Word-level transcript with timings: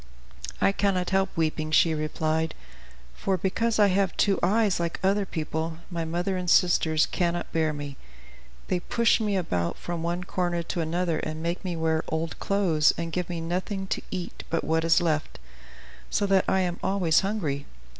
"I 0.59 0.71
cannot 0.71 1.11
help 1.11 1.29
weeping," 1.37 1.69
she 1.69 1.93
replied; 1.93 2.55
"for 3.13 3.37
because 3.37 3.77
I 3.77 3.89
have 3.89 4.17
two 4.17 4.39
eyes, 4.41 4.79
like 4.79 4.99
other 5.03 5.27
people, 5.27 5.77
my 5.91 6.05
mother 6.05 6.37
and 6.37 6.49
sisters 6.49 7.05
cannot 7.05 7.51
bear 7.51 7.71
me; 7.71 7.97
they 8.67 8.79
push 8.79 9.19
me 9.21 9.37
about 9.37 9.77
from 9.77 10.01
one 10.01 10.23
corner 10.23 10.63
to 10.63 10.81
another 10.81 11.19
and 11.19 11.43
make 11.43 11.63
me 11.63 11.75
wear 11.75 11.97
their 11.97 12.05
old 12.11 12.39
clothes, 12.39 12.91
and 12.97 13.11
give 13.13 13.29
me 13.29 13.41
nothing 13.41 13.85
to 13.89 14.01
eat 14.09 14.43
but 14.49 14.63
what 14.63 14.83
is 14.83 15.01
left, 15.01 15.37
so 16.09 16.25
that 16.25 16.45
I 16.47 16.61
am 16.61 16.79
always 16.81 17.19
hungry. 17.19 17.67